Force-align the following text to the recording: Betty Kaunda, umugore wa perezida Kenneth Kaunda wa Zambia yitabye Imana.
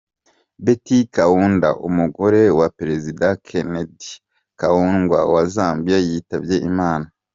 Betty 0.63 0.97
Kaunda, 1.15 1.69
umugore 1.87 2.41
wa 2.59 2.67
perezida 2.77 3.25
Kenneth 3.45 4.05
Kaunda 4.59 5.19
wa 5.33 5.43
Zambia 5.53 5.97
yitabye 6.07 6.55
Imana. 6.71 7.07